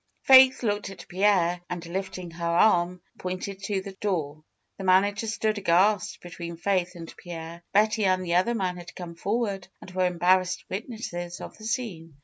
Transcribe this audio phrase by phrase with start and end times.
[0.23, 4.43] Faith looked at Pierre and lifting her arm, pointed to the door.
[4.79, 7.61] The manager stood aghast between Faith and Pierre.
[7.71, 12.17] Betty and the other man had come forward, and were embarrassed witnesses of the scene.